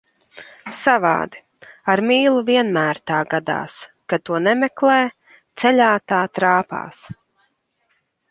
[0.75, 1.41] Savādi,
[1.95, 3.75] ar mīlu vienmēr tā gadās,
[4.13, 4.97] kad to nemeklē,
[5.65, 7.05] ceļā tā trāpās.